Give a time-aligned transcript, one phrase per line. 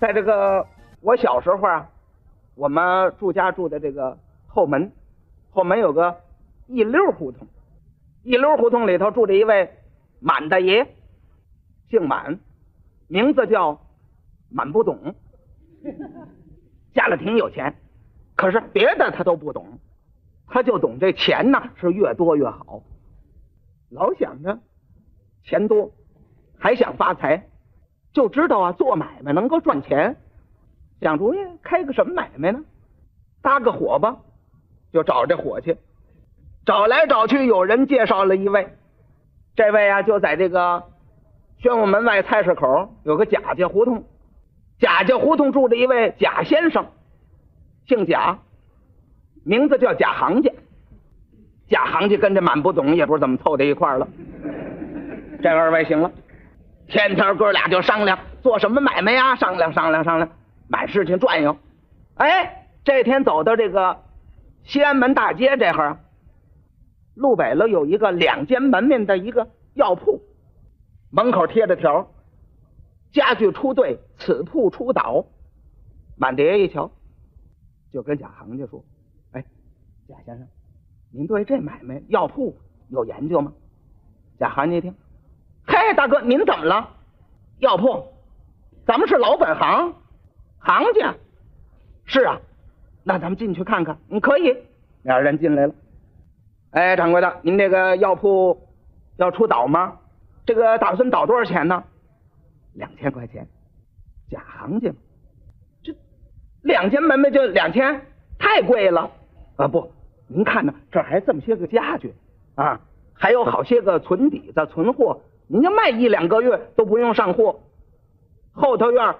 [0.00, 0.66] 在这个
[1.02, 1.90] 我小时候啊，
[2.54, 4.90] 我们住家住的这个后门，
[5.50, 6.16] 后门有个
[6.66, 7.46] 一溜胡同，
[8.22, 9.70] 一溜胡同里头住着一位
[10.18, 10.88] 满大爷，
[11.90, 12.40] 姓满，
[13.08, 13.78] 名字叫
[14.48, 15.14] 满不懂，
[16.94, 17.76] 家里挺有钱，
[18.36, 19.78] 可是别的他都不懂，
[20.46, 22.82] 他就懂这钱呢是越多越好，
[23.90, 24.58] 老想着
[25.44, 25.92] 钱多，
[26.58, 27.49] 还想发财。
[28.12, 30.16] 就知道啊，做买卖能够赚钱，
[31.00, 32.60] 想主意开个什么买卖呢？
[33.42, 34.16] 搭个伙吧，
[34.92, 35.76] 就找这伙计，
[36.66, 38.68] 找来找去，有人介绍了一位，
[39.54, 40.82] 这位啊就在这个
[41.58, 44.04] 宣武门外菜市口有个贾家胡同，
[44.78, 46.86] 贾家胡同住着一位贾先生，
[47.86, 48.38] 姓贾，
[49.44, 50.52] 名字叫贾行家，
[51.68, 54.08] 贾行家跟这满不懂也不知道怎么凑在一块了，
[55.42, 56.10] 这二位行了。
[56.90, 59.36] 天天哥俩就商量做什么买卖呀？
[59.36, 60.30] 商量商量商量，
[60.68, 61.56] 满市去转悠。
[62.16, 64.02] 哎，这天走到这个
[64.64, 66.00] 西安门大街这哈，
[67.14, 70.20] 路北了有一个两间门面的一个药铺，
[71.10, 72.10] 门口贴着条：
[73.12, 75.24] 家具出兑，此铺出倒。
[76.16, 76.90] 满爹一瞧，
[77.92, 78.84] 就跟贾行家说
[79.32, 79.44] ：“哎，
[80.08, 80.46] 贾先生，
[81.12, 83.52] 您对这买卖药铺有研究吗？”
[84.38, 84.94] 贾行家一听。
[85.90, 86.88] 哎，大哥，您怎么了？
[87.58, 88.06] 药铺，
[88.86, 89.92] 咱们是老本行，
[90.60, 91.12] 行家。
[92.04, 92.38] 是啊，
[93.02, 93.98] 那咱们进去看看。
[94.08, 94.56] 嗯，可以。
[95.02, 95.74] 俩人进来了。
[96.70, 98.68] 哎，掌柜的，您这个药铺
[99.16, 99.98] 要出倒吗？
[100.46, 101.82] 这个打算倒多少钱呢？
[102.74, 103.48] 两千块钱。
[104.30, 104.92] 假行家
[105.82, 105.92] 这
[106.62, 108.06] 两间门面就两千，
[108.38, 109.10] 太贵了。
[109.56, 109.90] 啊，不，
[110.28, 112.14] 您看呢，这还这么些个家具
[112.54, 112.80] 啊，
[113.12, 115.20] 还有好些个存底子、存货。
[115.52, 117.58] 您就卖一两个月都不用上货，
[118.52, 119.16] 后头院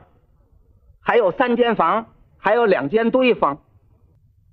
[1.00, 2.06] 还有三间房，
[2.38, 3.58] 还有两间堆房。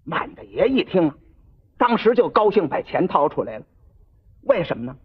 [0.03, 1.13] 满大爷一听，
[1.77, 3.65] 当时就高兴，把钱掏出来了。
[4.41, 4.95] 为什么呢？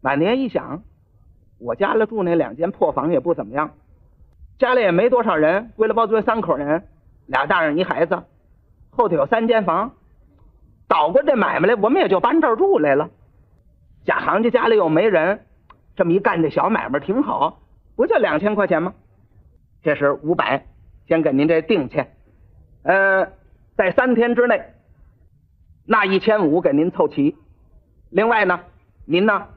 [0.00, 0.82] 满大爷一想，
[1.58, 3.74] 我家里住那两间破房也不怎么样，
[4.58, 6.88] 家里也没多少人，归了包堆三口人，
[7.26, 8.22] 俩大人一孩子，
[8.88, 9.94] 后头有三间房，
[10.88, 13.10] 倒过这买卖来，我们也就搬这儿住来了。
[14.06, 15.44] 贾行家家里又没人。
[15.98, 17.58] 这么一干，这小买卖挺好，
[17.96, 18.94] 不就两千块钱吗？
[19.82, 20.64] 这是五百，
[21.08, 22.14] 先给您这定钱。
[22.84, 23.32] 呃，
[23.76, 24.62] 在三天之内，
[25.84, 27.36] 那一千五给您凑齐。
[28.10, 28.60] 另外呢，
[29.06, 29.48] 您呢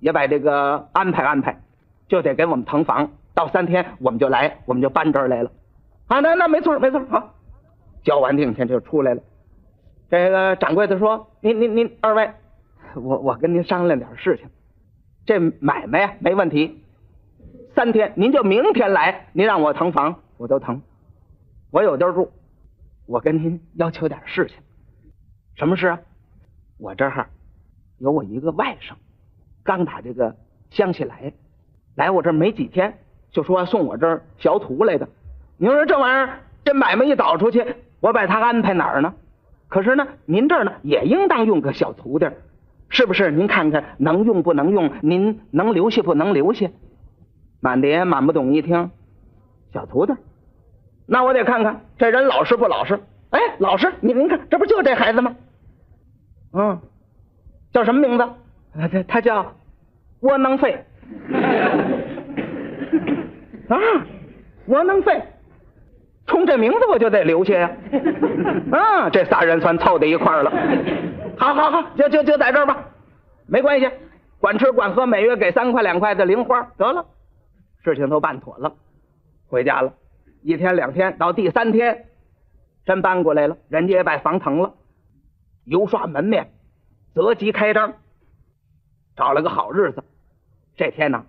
[0.00, 1.60] 也把这个安排安排，
[2.08, 3.12] 就得给我们腾房。
[3.32, 5.52] 到三天我们就来，我们就搬这儿来了。
[6.08, 7.34] 啊，那那没错没错，好，
[8.02, 9.22] 交完定钱就出来了。
[10.10, 12.32] 这个掌柜的说：“您您您二位，
[12.96, 14.48] 我我跟您商量点事情。”
[15.26, 16.82] 这买卖呀没问题，
[17.74, 20.82] 三天您就明天来，您让我腾房我都腾，
[21.70, 22.30] 我有地儿住。
[23.06, 24.56] 我跟您要求点事情，
[25.56, 26.00] 什么事啊？
[26.78, 27.28] 我这儿
[27.98, 28.94] 有我一个外甥，
[29.62, 30.36] 刚打这个
[30.70, 31.32] 乡下来，
[31.94, 32.98] 来我这儿没几天，
[33.30, 35.08] 就说送我这儿学徒来的。
[35.56, 39.14] 您说这玩意儿，这买卖一倒出去，我把他安排哪儿呢？
[39.68, 42.26] 可是呢，您这儿呢也应当用个小徒弟。
[42.94, 43.30] 是不是？
[43.30, 44.90] 您看看能用不能用？
[45.02, 46.68] 您能留下不能留下？
[47.60, 48.90] 满爹满不懂一听，
[49.72, 50.14] 小徒弟，
[51.06, 53.00] 那我得看看这人老实不老实。
[53.30, 53.92] 哎，老实！
[54.00, 55.34] 您您看，这不就这孩子吗？
[56.52, 56.78] 嗯，
[57.72, 58.28] 叫什么名字？
[58.74, 59.54] 他他叫
[60.20, 60.84] 窝囊废。
[63.68, 63.76] 啊，
[64.66, 65.20] 窝囊废，
[66.26, 67.72] 冲这名字我就得留下呀。
[68.70, 70.52] 啊，这仨人算凑在一块儿了。
[71.36, 72.88] 好好好，就就就在这儿吧，
[73.46, 73.90] 没关系，
[74.38, 77.06] 管吃管喝，每月给三块两块的零花，得了，
[77.82, 78.74] 事情都办妥了，
[79.48, 79.94] 回家了，
[80.42, 82.06] 一天两天，到第三天，
[82.84, 84.74] 真搬过来了，人家也把房腾了，
[85.64, 86.52] 油刷门面，
[87.14, 87.94] 择吉开张，
[89.16, 90.04] 找了个好日子，
[90.76, 91.24] 这天呢，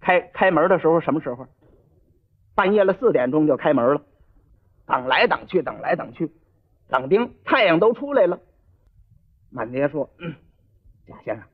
[0.00, 1.46] 开开门的时候什么时候？
[2.54, 4.02] 半夜了四点钟就开门了，
[4.86, 6.30] 等来等去，等来等去，
[6.90, 8.38] 等丁太阳都出来了。
[9.52, 10.08] 满爹说
[11.06, 11.44] ：“贾先生，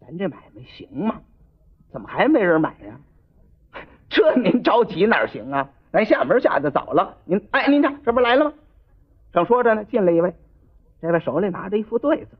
[0.00, 1.20] 咱这买卖行吗？
[1.92, 3.00] 怎么还没人买呀？
[4.08, 5.70] 这您着急哪行啊？
[5.92, 7.18] 咱下门下的早了。
[7.24, 8.54] 您哎，您看这不来了吗？
[9.32, 10.34] 正说着呢，进来一位，
[11.00, 12.36] 这位手里拿着一副对子，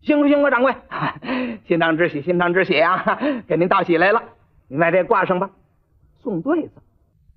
[0.00, 0.74] 辛苦辛苦，掌柜，
[1.66, 3.20] 心当之喜，心当之喜啊！
[3.46, 4.22] 给您道喜来了，
[4.68, 5.50] 您把这挂上吧。
[6.20, 6.72] 送对子，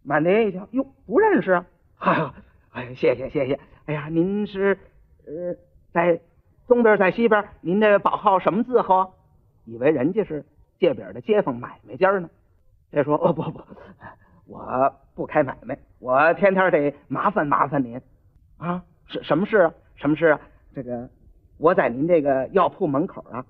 [0.01, 1.51] 满爹一瞧，哟，不认识
[1.97, 2.33] 啊！
[2.71, 3.59] 哎，谢谢谢谢。
[3.86, 4.77] 哎呀，您是
[5.25, 5.56] 呃
[5.92, 6.21] 在。”
[6.68, 9.16] 东边在西边，您这宝号什么字号？
[9.66, 10.46] 以为人家是
[10.80, 12.30] 借饼的街坊买卖家呢。
[12.92, 13.62] 这说哦不不，
[14.46, 18.00] 我不开买卖，我天天得麻烦麻烦您
[18.58, 18.84] 啊。
[19.08, 19.74] 是什么事啊？
[19.96, 20.42] 什么事啊？
[20.74, 21.10] 这个
[21.58, 23.46] 我在您这个药铺门口啊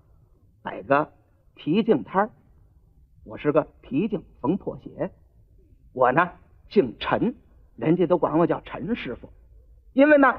[0.62, 1.12] 摆个
[1.54, 2.30] 皮镜摊儿，
[3.24, 5.12] 我是个皮镜缝破鞋，
[5.94, 6.32] 我呢
[6.70, 7.36] 姓陈，
[7.78, 9.30] 人家都管我叫陈师傅，
[9.94, 10.36] 因为呢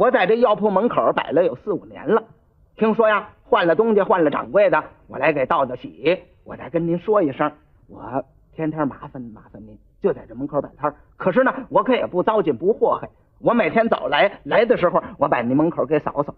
[0.00, 2.24] 我在这药铺门口摆了有四五年了，
[2.74, 7.52] 听说呀换了东家换了掌柜的，我来给道道喜，我再跟您说一声，
[7.86, 8.24] 我
[8.54, 10.94] 天天麻烦麻烦您，就在这门口摆摊。
[11.18, 13.10] 可是呢，我可也不糟践不祸害，
[13.40, 16.34] 我每天早来来的时候，我把您门口给扫扫，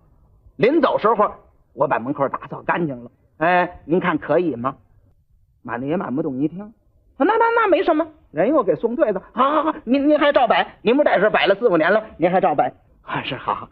[0.57, 1.33] 临走时候
[1.73, 3.13] 我把门口打扫干净了。
[3.37, 4.75] 哎，您看可以吗？
[5.63, 6.75] 满大爷满不懂一听，
[7.17, 12.73] 那那那没什么，人又给送对子，好好好，您您还照摆，您不在这摆了四五年了，您还照摆
[13.07, 13.23] 啊？
[13.23, 13.69] 是好，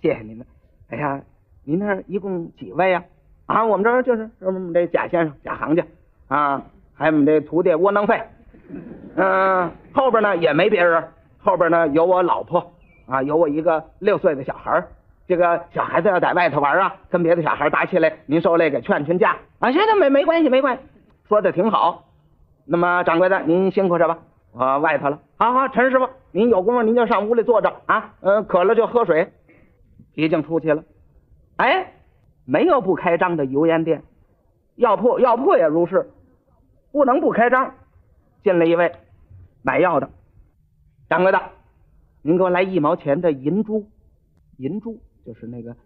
[0.00, 0.44] 谢谢您了。
[0.90, 1.20] 哎呀，
[1.64, 3.04] 您那儿一共几位呀？
[3.46, 5.84] 啊，我们这儿就是我们这贾先生贾行家
[6.28, 6.62] 啊，
[6.94, 8.22] 还有我们这徒弟窝囊废，
[9.16, 11.02] 嗯，后边呢也没别人，
[11.38, 12.72] 后边呢有我老婆
[13.06, 14.88] 啊，有我一个六岁的小孩儿。
[15.26, 19.70] 这个小孩子要在外头玩啊，跟别的小孩打起来，您受累给劝劝架啊。
[19.72, 20.82] 行，那没没关系，没关系，
[21.28, 22.04] 说的挺好。
[22.64, 24.18] 那么掌柜的，您辛苦着吧，
[24.52, 25.20] 我外头了。
[25.36, 29.32] 好好，陈师傅，您有功夫您就上屋里坐着啊，嗯，渴了就喝水。
[30.14, 30.82] 已经出去了。
[31.56, 31.92] 哎，
[32.44, 34.02] 没有不开张的油盐店，
[34.74, 36.10] 药铺药铺也如是，
[36.90, 37.74] 不能不开张。
[38.42, 38.92] 进来一位
[39.62, 40.10] 买药的，
[41.08, 41.40] 掌柜的，
[42.22, 43.86] 您给我来一毛钱的银珠，
[44.56, 44.98] 银珠。
[45.24, 45.76] 就是那个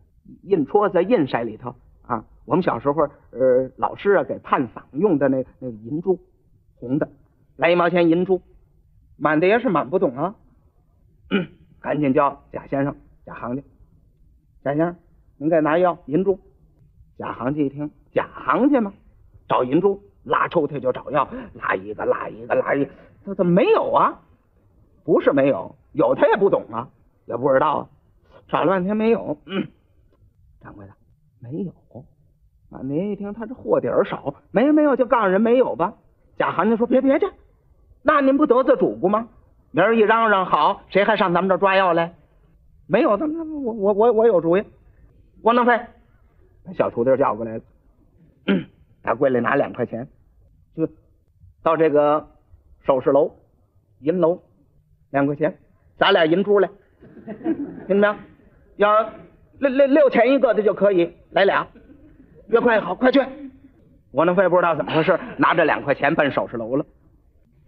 [0.45, 1.75] 印戳在印筛里头
[2.07, 6.19] 啊，我们小时候呃老师啊给探访用的那那个银珠，
[6.77, 7.09] 红的，
[7.57, 8.41] 来一毛钱银珠，
[9.23, 10.35] 满的也是满不懂啊，
[11.81, 13.63] 赶紧叫贾先生贾行家，
[14.65, 14.97] 贾先生
[15.37, 16.41] 您给拿药银珠，
[17.17, 18.93] 贾行家一听贾行家吗？
[19.49, 22.89] 找银珠，拉抽屉就找药，拉一个拉一个拉一，
[23.25, 24.23] 他怎么没有啊？
[25.05, 26.91] 不是没有，有他也不懂啊，
[27.27, 27.89] 也不知道啊。
[28.49, 29.69] 找了半天没有，嗯，
[30.61, 30.93] 掌柜的
[31.39, 31.73] 没有
[32.73, 32.83] 啊！
[32.83, 35.95] 您一听他这货底儿少，没有没有，就告诉人没有吧。
[36.37, 37.27] 贾行家说别别去，
[38.03, 39.29] 那您不得罪主顾吗？
[39.71, 42.15] 明儿一嚷嚷好，谁还上咱们这抓药来？
[42.87, 44.65] 没有，那那我我我我有主意，
[45.43, 45.81] 窝囊废，
[46.65, 47.63] 把小徒弟叫过来了，
[49.03, 50.07] 打柜里拿两块钱，
[50.77, 50.87] 就
[51.63, 52.29] 到这个
[52.85, 53.35] 首饰楼
[54.01, 54.43] 银楼
[55.11, 55.57] 两块钱，
[55.97, 56.69] 砸俩银珠来，
[57.87, 58.15] 听着没有？
[58.77, 59.11] 要
[59.59, 61.67] 六六六钱一个的就可以，来俩，
[62.49, 63.21] 越快越好，快去！
[64.11, 66.85] 窝囊废不知道怎么回事，拿着两块钱奔首饰楼了。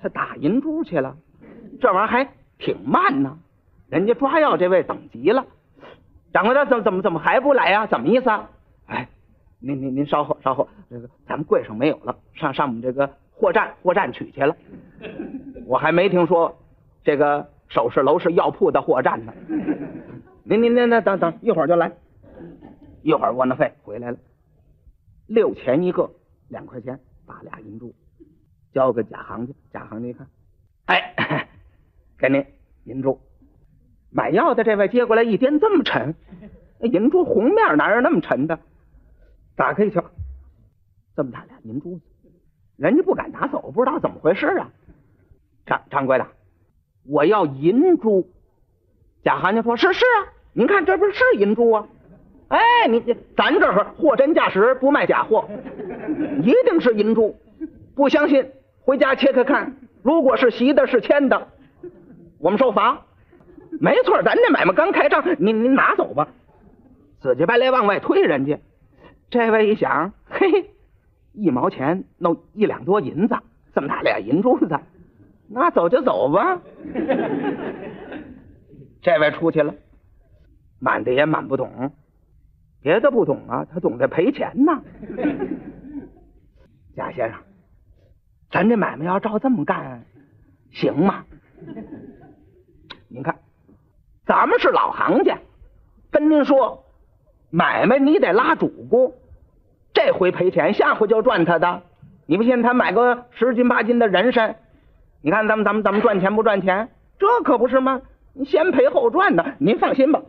[0.05, 1.17] 他打银珠去了，
[1.81, 2.29] 这玩意儿还
[2.59, 3.39] 挺慢呢。
[3.89, 5.47] 人家抓药这位等急了，
[6.31, 7.87] 掌柜的怎么怎么怎么还不来呀？
[7.87, 8.51] 怎么意思啊？
[8.85, 9.09] 哎，
[9.61, 14.55] 您您您稍后稍后，这个咱们柜上没有了，上上我们这个货站货站取去了。
[15.65, 16.55] 我还没听说
[17.03, 19.33] 这个首饰楼是药铺的货站呢。
[20.43, 21.93] 您您您那等等一会儿就来，
[23.01, 24.19] 一会儿窝囊废回来了，
[25.29, 26.11] 六钱一个，
[26.49, 27.95] 两块钱，把俩银珠
[28.75, 30.27] 交给贾行家，贾行家一看，
[30.87, 31.49] 哎，
[32.19, 32.45] 给您
[32.85, 33.21] 银珠。
[34.11, 36.15] 买药的这位接过来一掂，这么沉，
[36.81, 38.59] 银珠红面哪有那么沉的？
[39.57, 40.05] 打开一瞧，
[41.17, 42.03] 这么大俩银珠子，
[42.77, 44.71] 人家不敢拿走，不知道怎么回事啊。
[45.65, 46.27] 掌掌柜的，
[47.05, 48.29] 我要银珠。
[49.23, 51.89] 贾行家说：“是是啊，您看这不是银珠啊？
[52.49, 52.61] 哎，
[52.91, 53.01] 你
[53.37, 55.49] 咱这儿货真价实，不卖假货，
[56.43, 57.35] 一定是银珠。
[57.95, 58.51] 不相信，
[58.85, 59.77] 回家切开看。
[60.03, 61.49] 如果是席的，是签的，
[62.39, 63.07] 我们受罚。
[63.81, 66.29] 没错，咱这买卖刚开张，您您拿走吧。
[67.21, 68.59] 死乞白赖往外推人家。
[69.31, 70.71] 这位一想，嘿嘿，
[71.33, 73.37] 一毛钱弄一两多银子，
[73.75, 74.79] 这么大俩银珠子，
[75.49, 76.61] 那走就走吧。”
[79.01, 79.75] 这位出去了，
[80.79, 81.93] 满的也满不懂，
[82.83, 84.83] 别的不懂啊，他懂得赔钱呢。
[86.95, 87.39] 贾先生，
[88.55, 90.05] 咱这买卖要照这么干，
[90.71, 91.25] 行吗？
[93.09, 93.35] 您看，
[94.27, 95.39] 咱们是老行家，
[96.13, 96.85] 跟您说，
[97.51, 99.17] 买卖你得拉主顾，
[99.93, 101.83] 这回赔钱，下回就赚他的。
[102.27, 104.55] 你不信，他买个十斤八斤的人参，
[105.21, 106.91] 你看咱们咱们咱们赚钱不赚钱？
[107.19, 108.03] 这可不是吗？
[108.35, 110.23] 你先赔后赚的，您放心吧。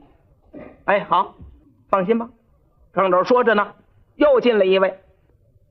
[0.86, 1.36] 哎，好，
[1.89, 2.32] 放心吧。
[2.91, 3.74] 正着说着呢，
[4.15, 5.00] 又进来一位，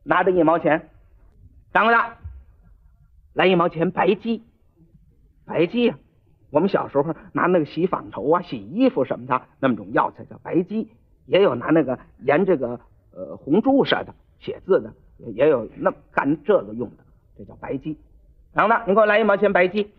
[0.05, 0.89] 拿着一毛钱，
[1.73, 2.01] 掌柜的，
[3.35, 4.43] 来一毛钱白鸡。
[5.45, 5.99] 白鸡呀，
[6.51, 10.89] 我们小时候拿那个洗纺绸啊、洗衣服什么的那么种药材叫白鸡，
[11.27, 12.81] 也有拿那个研这个
[13.13, 14.95] 呃红珠似的写字的，
[15.35, 17.05] 也有那干这个用的，
[17.37, 17.99] 这叫白鸡。
[18.55, 19.91] 杨子，你给我来一毛钱白鸡。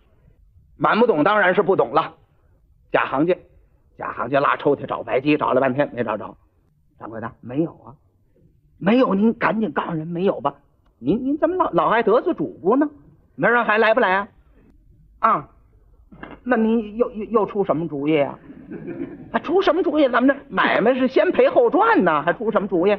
[0.78, 2.16] 满不懂当然是不懂了。
[2.92, 3.38] 假行家，
[3.98, 6.38] 假行家拉抽屉找白鸡，找了半天没找着。
[6.98, 7.96] 掌柜的，没有啊，
[8.78, 10.56] 没有，您赶紧告诉人没有吧。
[10.98, 12.90] 您您怎么老老爱得罪主顾呢？
[13.36, 14.28] 明儿还来不来啊？
[15.20, 15.50] 啊，
[16.44, 18.38] 那您又又又出什么主意啊？
[19.32, 20.08] 还出什么主意？
[20.10, 22.98] 咱们这买卖是先赔后赚呢，还出什么主意？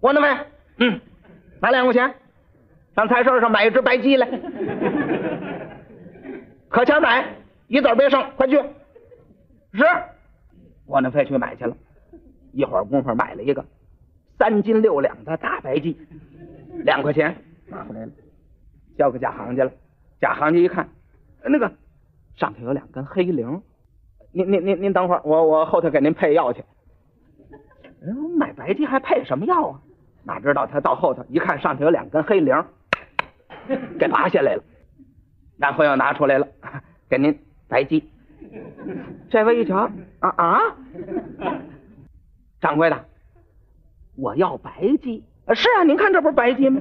[0.00, 0.38] 我那位，
[0.78, 1.00] 嗯，
[1.60, 2.14] 拿两块钱，
[2.94, 4.28] 上菜市上买一只白鸡来，
[6.68, 7.24] 可钱买，
[7.66, 8.56] 一子别剩，快去。
[9.74, 9.84] 是，
[10.86, 11.76] 我那飞去买去了，
[12.52, 13.64] 一会儿功夫买了一个
[14.38, 15.96] 三斤六两的大白鸡，
[16.84, 18.12] 两块钱拿回来了，
[18.98, 19.70] 交给假行家了。
[20.20, 20.88] 假行家一看，
[21.44, 21.72] 那个
[22.34, 23.62] 上头有两根黑绫，
[24.32, 26.64] 您您您您等会儿，我我后头给您配药去。
[28.02, 29.80] 嗯买白鸡还配什么药啊？
[30.24, 32.64] 哪知道他到后头一看，上头有两根黑绫，
[33.98, 34.62] 给拔下来了，
[35.56, 36.46] 然后又拿出来了，
[37.08, 37.38] 给您
[37.68, 38.10] 白鸡。
[39.30, 39.90] 这位一瞧，
[40.20, 40.60] 啊啊，
[42.60, 43.04] 掌柜的，
[44.16, 44.70] 我要白
[45.02, 45.22] 鸡。
[45.54, 46.80] 是啊，您看这不是白鸡吗？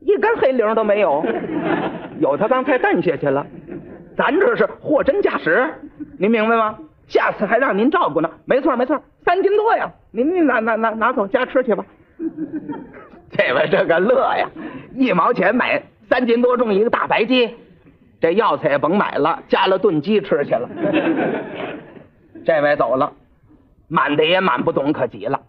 [0.00, 1.24] 一根黑铃都没有，
[2.20, 3.46] 有他刚才蹬下去了。
[4.16, 5.72] 咱这是货真价实，
[6.18, 6.76] 您明白吗？
[7.06, 8.30] 下次还让您照顾呢。
[8.44, 11.84] 没错没错，三斤多呀，您您拿拿拿拿走家吃去吧。
[13.32, 14.48] 这位这个乐呀，
[14.94, 17.56] 一毛钱买三斤多重一个大白鸡。
[18.20, 20.68] 这药材也甭买了，加了炖鸡吃去了。
[22.44, 23.12] 这位走了，
[23.88, 25.40] 满的也满不懂，可急了。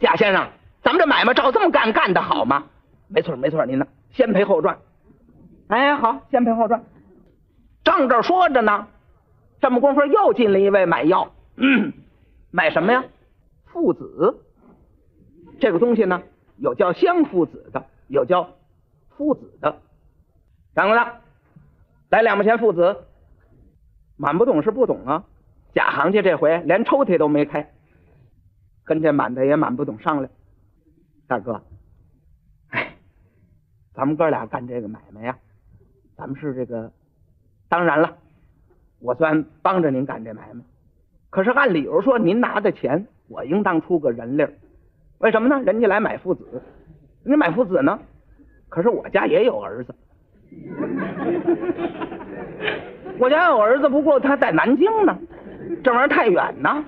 [0.00, 0.48] 贾先生，
[0.82, 2.64] 咱们这买卖照这么干，干的好吗？
[3.14, 4.80] 没错，没错，您呢，先赔后赚。
[5.68, 6.82] 哎，好，先赔后赚。
[7.84, 8.88] 正这说着呢，
[9.60, 11.30] 这么功夫又进了一位买药，
[12.50, 13.04] 买什么呀？
[13.66, 14.40] 附子。
[15.60, 16.22] 这个东西呢，
[16.56, 18.50] 有叫香附子的，有叫
[19.10, 19.76] 附子的。
[20.74, 21.20] 掌柜的。
[22.10, 22.96] 来两毛钱父子，
[24.16, 25.24] 满不懂是不懂啊！
[25.72, 27.72] 假行家这回连抽屉都没开，
[28.84, 30.30] 跟这满的也满不懂商量。
[31.28, 31.62] 大哥，
[33.94, 35.36] 咱们哥俩干这个买卖呀，
[36.16, 36.90] 咱们是这个，
[37.68, 38.16] 当然了，
[39.00, 40.62] 我算帮着您干这买卖。
[41.30, 44.46] 可是按理由说，您拿的钱，我应当出个人力
[45.18, 45.62] 为什么呢？
[45.64, 46.62] 人家来买父子，
[47.24, 47.98] 你买父子呢？
[48.68, 49.94] 可是我家也有儿子。
[53.18, 55.16] 我家有儿子，不过他在南京呢，
[55.84, 56.84] 这玩意儿太远呢。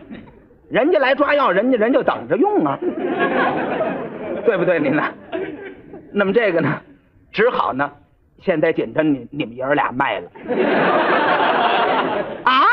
[0.68, 2.76] 人家来抓药，人家人就等着用啊，
[4.44, 4.80] 对不对？
[4.80, 5.04] 您呢？
[6.12, 6.80] 那么这个呢，
[7.36, 7.90] 只好呢，
[8.40, 10.30] 现在紧着你你们爷儿俩卖了
[12.44, 12.64] 啊，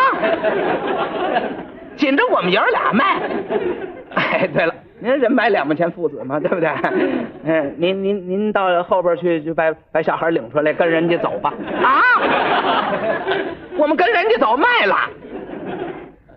[1.98, 3.20] 紧着我们爷儿俩卖。
[4.15, 4.74] 哎，对了。
[5.00, 6.70] 您人买两毛钱父子嘛，对不对？
[7.43, 11.53] 嗯，您您您到后边去，就把把小孩领出来，跟人家走吧。
[11.84, 12.00] 啊，
[13.75, 14.96] 我们跟人家走卖了，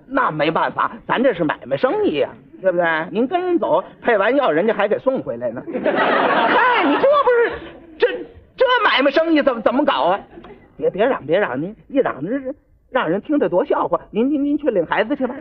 [0.09, 2.29] 那没办法，咱这是买卖生意呀，
[2.61, 2.85] 对不对？
[3.13, 5.63] 您跟人走，配完药，人家还给送回来呢。
[5.65, 7.53] 嗨，你这不是
[7.99, 8.07] 这
[8.57, 10.21] 这买卖生意怎么怎么搞啊？
[10.77, 12.55] 别别嚷别嚷，您一嚷这是
[12.91, 14.01] 让人听着多笑话。
[14.11, 15.35] 您您您去领孩子去吧，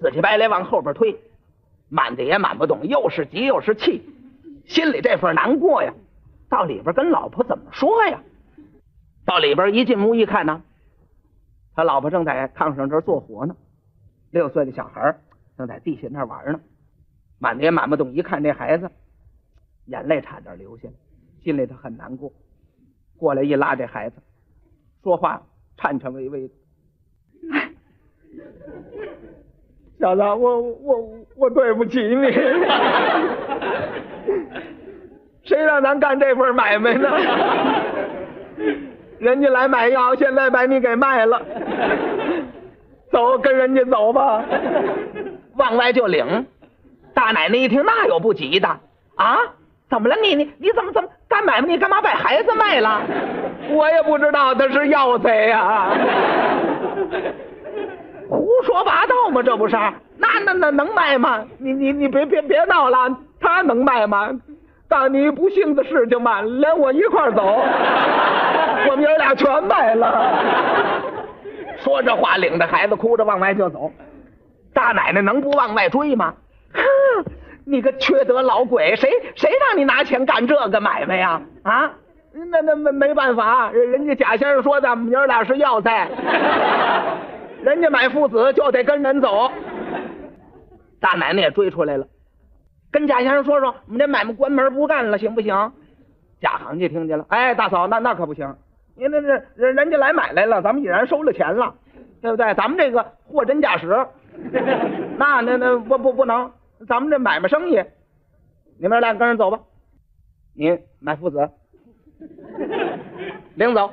[0.00, 1.18] 死乞白赖往后边推。
[1.90, 4.02] 满的也满不懂，又是急又是气，
[4.66, 5.92] 心里这份难过呀。
[6.50, 8.22] 到里边跟老婆怎么说呀？
[9.24, 10.62] 到里边一进屋一看呢，
[11.74, 13.56] 他老婆正在炕上这儿做活呢，
[14.30, 15.18] 六岁的小孩
[15.56, 16.60] 正在地下那玩呢。
[17.38, 18.90] 满的也满不懂，一看这孩子，
[19.86, 20.94] 眼泪差点流下来，
[21.42, 22.32] 心里头很难过。
[23.18, 24.16] 过来一拉这孩子，
[25.02, 25.42] 说话
[25.76, 26.54] 颤颤巍巍的。
[29.98, 31.04] 小子，我我
[31.36, 32.30] 我对不起你，
[35.42, 37.08] 谁让咱干这份买卖呢？
[39.18, 41.44] 人家来买药，现在把你给卖了，
[43.10, 44.44] 走，跟人家走吧，
[45.56, 46.46] 往外就领。
[47.14, 48.68] 大奶奶一听，那有不急的
[49.16, 49.36] 啊？
[49.90, 50.16] 怎么了？
[50.22, 51.68] 你你你怎么怎么干买卖？
[51.68, 53.00] 你干嘛把孩子卖了？
[53.70, 55.90] 我也不知道他是要贼呀。
[58.28, 59.42] 胡说八道嘛？
[59.42, 59.76] 这不是？
[60.16, 61.44] 那那那能卖吗？
[61.58, 63.16] 你你你别别别闹了！
[63.40, 64.30] 他能卖吗？
[64.88, 67.42] 但你不幸的事情嘛，连我一块走，
[68.90, 70.30] 我们爷俩全卖了。
[71.78, 73.90] 说这话，领着孩子哭着往外就走。
[74.74, 76.34] 大奶奶能不往外追吗？
[77.68, 78.96] 你个缺德老鬼！
[78.96, 81.40] 谁谁让你拿钱干这个买卖呀？
[81.62, 81.92] 啊？
[82.32, 86.08] 那那没没办法，人家贾先生说的，我们爷俩是要菜。
[87.62, 89.50] 人家买父子就得跟人走，
[91.00, 92.06] 大奶奶也追出来了，
[92.92, 95.72] 跟贾先生说说，我们这买卖关门不干了，行不行？
[96.40, 98.54] 贾行家听见了，哎，大嫂，那那可不行，
[98.94, 101.74] 您那这人人家来买来了，咱们已然收了钱了，
[102.22, 102.54] 对不对？
[102.54, 103.88] 咱们这个货真价实，
[105.18, 106.48] 那那那不不不能，
[106.86, 107.82] 咱们这买卖生意，
[108.78, 109.60] 你们俩跟着走吧，
[110.54, 111.50] 你买父子，
[113.54, 113.90] 领走。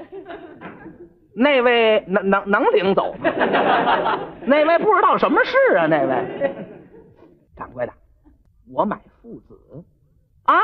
[1.37, 3.29] 那位能能能领走吗？
[4.45, 5.85] 那位不知道什么事啊？
[5.87, 6.65] 那位
[7.57, 7.91] 掌柜的，
[8.71, 9.59] 我买父子
[10.43, 10.55] 啊，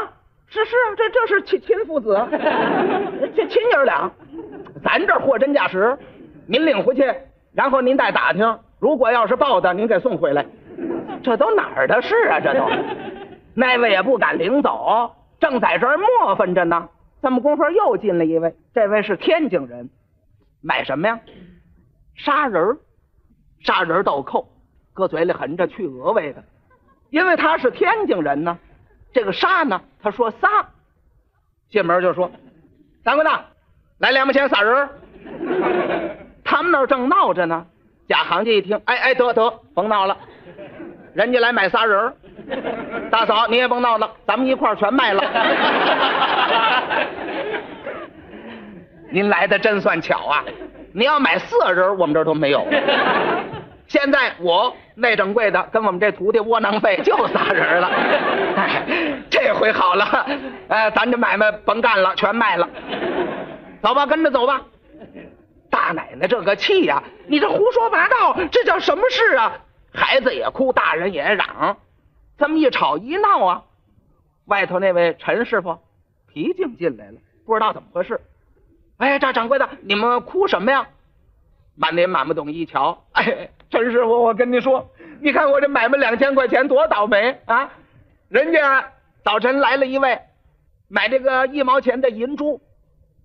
[0.48, 2.26] 是是，这这是亲亲父子，
[3.36, 4.10] 这亲爷俩，
[4.82, 5.98] 咱这货真价实，
[6.46, 7.04] 您领回去，
[7.54, 10.46] 然后您再打听，如果要是报的，您给送回来。
[11.24, 12.40] 这都哪儿的事啊？
[12.40, 12.70] 这都，
[13.54, 16.90] 那位也不敢领走，正在这儿磨分着呢。
[17.22, 19.90] 这么功夫又进了一位，这位是天津人。
[20.62, 21.20] 买什么呀？
[22.16, 22.78] 砂仁儿，
[23.64, 24.48] 砂仁豆蔻，
[24.94, 26.44] 搁嘴里含着去鹅味的。
[27.10, 28.58] 因为他是天津人呢，
[29.14, 30.48] 这个沙呢，他说仨，
[31.70, 32.32] 进门就说
[33.04, 33.46] ：“掌柜的，
[34.00, 34.90] 来两毛钱仨人儿。
[36.44, 37.66] ”他们那儿正闹着呢。
[38.08, 40.18] 贾行家一听，哎哎，得得，甭闹了，
[41.14, 42.14] 人家来买仨人儿。
[43.12, 45.24] 大嫂你也甭闹了，咱们一块儿全卖了。
[49.12, 50.44] 您来的真算巧啊！
[50.94, 52.66] 你要买四个人，我们这儿都没有。
[53.88, 57.90] 现在我内掌柜的跟我们这徒弟窝囊废就仨人了。
[58.56, 58.84] 哎，
[59.30, 60.26] 这回好了，
[60.70, 62.70] 哎，咱这买卖甭干了，全卖了。
[63.82, 64.62] 走吧，跟着走吧。
[65.70, 67.04] 大奶奶这个气呀！
[67.28, 69.52] 你这胡说八道，这叫什么事啊？
[69.94, 71.78] 孩子也哭，大人也嚷，
[72.38, 73.64] 这么一吵一闹啊，
[74.46, 75.78] 外头那位陈师傅
[76.28, 78.22] 皮净进来了，不知道怎么回事。
[78.98, 80.88] 哎，赵掌柜的，你们哭什么呀？
[81.76, 87.72] 满脸满不懂一瞧，哎，陈师傅，我跟你说，你看我这买卖两千块钱多倒霉啊！
[88.28, 88.92] 人家
[89.24, 90.20] 早晨来了一位
[90.88, 92.62] 买这个一毛钱的银珠，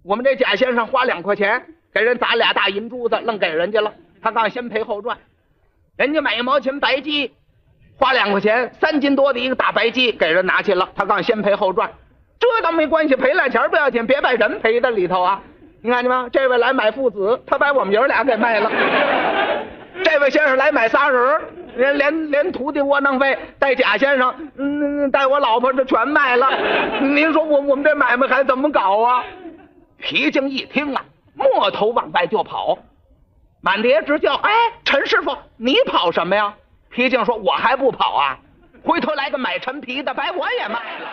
[0.03, 3.93] 我们这贾先生花两块钱给人砸俩大银珠子，愣给人家了，
[4.23, 5.19] 他刚先赔后赚。
[5.97, 7.33] 人家买一毛钱白鸡，
[7.99, 11.91] 花两块钱三斤多的一个大白鸡给人拿去了，他刚先赔后赚。
[12.39, 15.43] 这倒没关系，赔俩钱不要紧，别把人赔在里头啊！
[15.81, 16.29] 你看见吗？
[16.31, 18.71] 这位来买父子，他把我们爷俩给卖了。
[20.05, 21.41] 这位先生来买仨人
[21.77, 26.47] 连连连徒弟窝囊废带贾先生，嗯，带我老婆这全卖了。
[27.01, 29.25] 您说我我们这买卖还怎么搞啊？
[29.97, 31.03] 皮匠一听啊，
[31.35, 32.79] 摸头往外就跑，
[33.67, 34.53] 满爹直叫：“哎，
[34.85, 36.55] 陈师傅，你跑什么呀？”
[36.89, 38.39] 皮匠说：“我还不跑啊，
[38.85, 41.09] 回头来个买陈皮的，把我也卖了。”